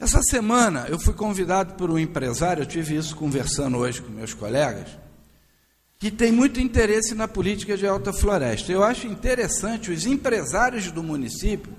Essa 0.00 0.22
semana 0.22 0.86
eu 0.88 0.98
fui 0.98 1.12
convidado 1.12 1.74
por 1.74 1.90
um 1.90 1.98
empresário, 1.98 2.62
eu 2.62 2.66
tive 2.66 2.96
isso 2.96 3.14
conversando 3.14 3.76
hoje 3.76 4.00
com 4.00 4.10
meus 4.10 4.32
colegas, 4.32 4.88
que 5.98 6.10
tem 6.10 6.32
muito 6.32 6.58
interesse 6.58 7.14
na 7.14 7.28
política 7.28 7.76
de 7.76 7.86
alta 7.86 8.10
floresta. 8.10 8.72
Eu 8.72 8.82
acho 8.82 9.06
interessante 9.06 9.90
os 9.90 10.06
empresários 10.06 10.90
do 10.90 11.02
município, 11.02 11.70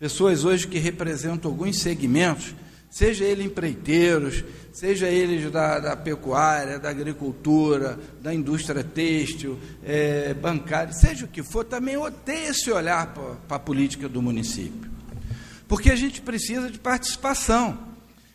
pessoas 0.00 0.44
hoje 0.44 0.66
que 0.66 0.80
representam 0.80 1.48
alguns 1.48 1.78
segmentos, 1.78 2.56
seja 2.90 3.24
eles 3.24 3.46
empreiteiros, 3.46 4.44
seja 4.72 5.06
eles 5.06 5.48
da, 5.52 5.78
da, 5.78 5.96
pecuária, 5.96 6.76
da 6.76 6.90
agricultura, 6.90 8.00
da 8.20 8.34
indústria 8.34 8.82
têxtil, 8.82 9.56
é, 9.84 10.34
bancária, 10.34 10.92
seja 10.92 11.24
o 11.24 11.28
que 11.28 11.44
for, 11.44 11.64
também 11.64 11.96
odeia 11.96 12.48
esse 12.48 12.68
olhar 12.68 13.14
para 13.46 13.56
a 13.56 13.60
política 13.60 14.08
do 14.08 14.20
município. 14.20 14.89
Porque 15.70 15.88
a 15.88 15.94
gente 15.94 16.20
precisa 16.20 16.68
de 16.68 16.80
participação. 16.80 17.78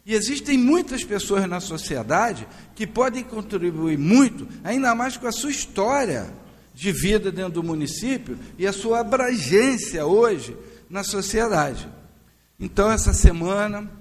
E 0.05 0.13
existem 0.13 0.57
muitas 0.57 1.03
pessoas 1.03 1.45
na 1.49 1.59
sociedade 1.59 2.47
que 2.73 2.87
podem 2.87 3.25
contribuir 3.25 3.97
muito, 3.97 4.47
ainda 4.63 4.95
mais 4.95 5.17
com 5.17 5.27
a 5.27 5.33
sua 5.33 5.51
história 5.51 6.33
de 6.73 6.93
vida 6.93 7.33
dentro 7.33 7.55
do 7.55 7.63
município 7.63 8.39
e 8.57 8.65
a 8.65 8.71
sua 8.71 9.01
abrangência 9.01 10.05
hoje 10.05 10.55
na 10.89 11.03
sociedade. 11.03 11.89
Então, 12.57 12.89
essa 12.89 13.11
semana, 13.11 13.91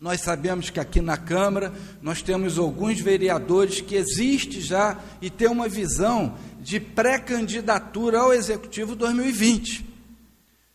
nós 0.00 0.22
sabemos 0.22 0.70
que 0.70 0.80
aqui 0.80 1.02
na 1.02 1.18
Câmara 1.18 1.74
nós 2.00 2.22
temos 2.22 2.56
alguns 2.56 2.98
vereadores 2.98 3.82
que 3.82 3.96
existem 3.96 4.62
já 4.62 4.98
e 5.20 5.28
têm 5.28 5.48
uma 5.48 5.68
visão 5.68 6.38
de 6.58 6.80
pré-candidatura 6.80 8.20
ao 8.20 8.32
Executivo 8.32 8.96
2020, 8.96 9.84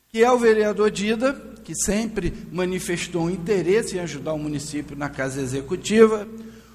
que 0.10 0.24
é 0.24 0.32
o 0.32 0.38
vereador 0.38 0.92
Dida, 0.92 1.57
que 1.68 1.76
sempre 1.76 2.34
manifestou 2.50 3.30
interesse 3.30 3.98
em 3.98 4.00
ajudar 4.00 4.32
o 4.32 4.40
município 4.40 4.96
na 4.96 5.10
Casa 5.10 5.42
Executiva, 5.42 6.26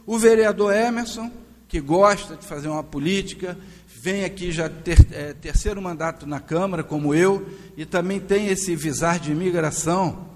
o 0.04 0.18
vereador 0.18 0.74
Emerson, 0.74 1.32
que 1.66 1.80
gosta 1.80 2.36
de 2.36 2.44
fazer 2.44 2.68
uma 2.68 2.82
política, 2.82 3.56
vem 4.02 4.22
aqui 4.22 4.52
já 4.52 4.68
ter 4.68 4.98
é, 5.10 5.32
terceiro 5.32 5.80
mandato 5.80 6.26
na 6.26 6.40
Câmara, 6.40 6.84
como 6.84 7.14
eu, 7.14 7.48
e 7.74 7.86
também 7.86 8.20
tem 8.20 8.48
esse 8.48 8.76
visar 8.76 9.18
de 9.18 9.32
imigração, 9.32 10.28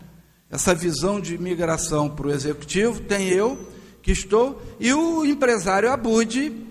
essa 0.50 0.74
visão 0.74 1.20
de 1.20 1.34
imigração 1.34 2.08
para 2.08 2.28
o 2.28 2.32
Executivo, 2.32 3.00
tem 3.00 3.28
eu, 3.28 3.58
que 4.00 4.10
estou, 4.10 4.62
e 4.80 4.90
o 4.90 5.22
empresário 5.26 5.92
Abud 5.92 6.66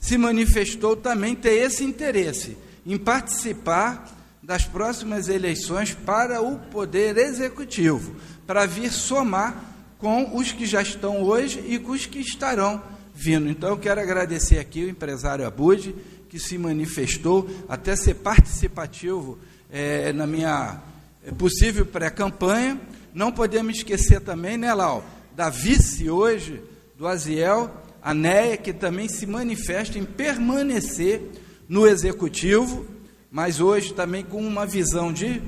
se 0.00 0.16
manifestou 0.16 0.96
também 0.96 1.34
ter 1.34 1.52
esse 1.52 1.84
interesse 1.84 2.56
em 2.86 2.96
participar 2.96 4.15
das 4.46 4.64
próximas 4.64 5.28
eleições 5.28 5.92
para 5.92 6.40
o 6.40 6.56
Poder 6.56 7.18
Executivo, 7.18 8.14
para 8.46 8.64
vir 8.64 8.92
somar 8.92 9.74
com 9.98 10.36
os 10.36 10.52
que 10.52 10.64
já 10.64 10.80
estão 10.80 11.20
hoje 11.20 11.64
e 11.66 11.80
com 11.80 11.90
os 11.90 12.06
que 12.06 12.20
estarão 12.20 12.80
vindo. 13.12 13.48
Então, 13.48 13.70
eu 13.70 13.76
quero 13.76 14.00
agradecer 14.00 14.60
aqui 14.60 14.84
o 14.84 14.88
empresário 14.88 15.44
Abud, 15.44 15.92
que 16.28 16.38
se 16.38 16.56
manifestou, 16.56 17.50
até 17.68 17.96
ser 17.96 18.14
participativo 18.14 19.36
é, 19.68 20.12
na 20.12 20.28
minha 20.28 20.80
é, 21.24 21.32
possível 21.32 21.84
pré-campanha. 21.84 22.80
Não 23.12 23.32
podemos 23.32 23.78
esquecer 23.78 24.20
também, 24.20 24.56
né, 24.56 24.72
Lau, 24.72 25.04
da 25.34 25.50
vice 25.50 26.08
hoje, 26.08 26.62
do 26.96 27.08
Aziel, 27.08 27.68
a 28.00 28.14
Neia, 28.14 28.56
que 28.56 28.72
também 28.72 29.08
se 29.08 29.26
manifesta 29.26 29.98
em 29.98 30.04
permanecer 30.04 31.20
no 31.68 31.84
executivo 31.84 32.95
mas 33.36 33.60
hoje 33.60 33.92
também 33.92 34.24
com 34.24 34.40
uma 34.40 34.64
visão 34.64 35.12
de 35.12 35.42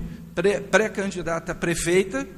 pré-candidata 0.70 1.54
prefeita. 1.54 2.28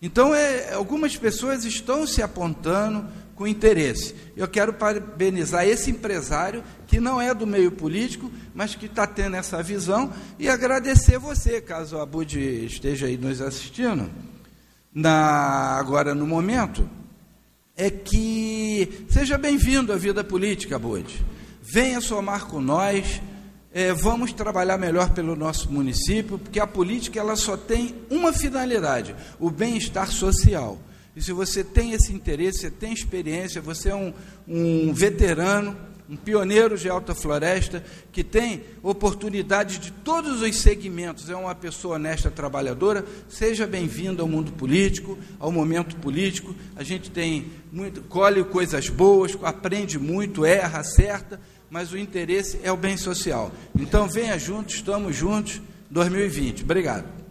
Então, 0.00 0.32
é, 0.32 0.72
algumas 0.72 1.16
pessoas 1.16 1.64
estão 1.64 2.06
se 2.06 2.22
apontando 2.22 3.04
com 3.34 3.44
interesse. 3.44 4.14
Eu 4.36 4.46
quero 4.46 4.72
parabenizar 4.72 5.66
esse 5.66 5.90
empresário, 5.90 6.62
que 6.86 7.00
não 7.00 7.20
é 7.20 7.34
do 7.34 7.44
meio 7.44 7.72
político, 7.72 8.30
mas 8.54 8.76
que 8.76 8.86
está 8.86 9.04
tendo 9.04 9.34
essa 9.34 9.60
visão, 9.64 10.12
e 10.38 10.48
agradecer 10.48 11.18
você, 11.18 11.60
caso 11.60 11.98
a 11.98 12.06
Bud 12.06 12.38
esteja 12.64 13.06
aí 13.06 13.16
nos 13.16 13.40
assistindo, 13.40 14.08
na, 14.94 15.76
agora 15.76 16.14
no 16.14 16.24
momento, 16.24 16.88
é 17.76 17.90
que 17.90 19.04
seja 19.10 19.36
bem-vindo 19.36 19.92
à 19.92 19.96
vida 19.96 20.22
política, 20.22 20.78
Bud. 20.78 21.20
Venha 21.60 22.00
somar 22.00 22.46
com 22.46 22.60
nós 22.60 23.20
é, 23.74 23.92
vamos 23.92 24.32
trabalhar 24.32 24.78
melhor 24.78 25.10
pelo 25.10 25.34
nosso 25.34 25.68
município, 25.68 26.38
porque 26.38 26.60
a 26.60 26.66
política 26.66 27.18
ela 27.18 27.34
só 27.34 27.56
tem 27.56 27.96
uma 28.08 28.32
finalidade: 28.32 29.16
o 29.40 29.50
bem-estar 29.50 30.12
social. 30.12 30.78
E 31.16 31.20
se 31.20 31.32
você 31.32 31.64
tem 31.64 31.92
esse 31.92 32.12
interesse, 32.12 32.60
você 32.60 32.70
tem 32.70 32.92
experiência, 32.92 33.60
você 33.60 33.88
é 33.88 33.94
um, 33.94 34.12
um 34.46 34.92
veterano, 34.92 35.76
um 36.08 36.14
pioneiro 36.14 36.78
de 36.78 36.88
alta 36.88 37.16
floresta, 37.16 37.84
que 38.12 38.22
tem 38.22 38.62
oportunidade 38.80 39.78
de 39.78 39.90
todos 39.90 40.40
os 40.40 40.56
segmentos, 40.56 41.28
é 41.28 41.34
uma 41.34 41.54
pessoa 41.54 41.96
honesta, 41.96 42.30
trabalhadora, 42.30 43.04
seja 43.28 43.66
bem-vindo 43.66 44.22
ao 44.22 44.28
mundo 44.28 44.52
político, 44.52 45.18
ao 45.38 45.50
momento 45.50 45.96
político. 45.96 46.54
A 46.76 46.84
gente 46.84 47.10
tem 47.10 47.50
muito, 47.72 48.02
colhe 48.02 48.44
coisas 48.44 48.88
boas, 48.88 49.36
aprende 49.42 49.98
muito, 49.98 50.44
erra, 50.44 50.78
acerta 50.78 51.40
mas 51.74 51.92
o 51.92 51.98
interesse 51.98 52.60
é 52.62 52.70
o 52.70 52.76
bem 52.76 52.96
social. 52.96 53.50
Então 53.76 54.06
venha 54.08 54.38
juntos, 54.38 54.76
estamos 54.76 55.16
juntos, 55.16 55.60
2020. 55.90 56.62
Obrigado. 56.62 57.23